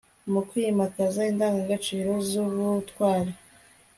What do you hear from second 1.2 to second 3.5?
indangagaciro z'ubutwari